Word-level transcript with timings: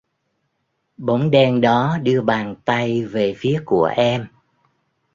Bóng 0.97 1.31
đen 1.31 1.61
đó 1.61 1.97
đưa 2.03 2.21
bàn 2.21 2.55
tay 2.65 3.05
về 3.05 3.33
phía 3.37 3.61
của 3.65 3.85
em 3.85 4.27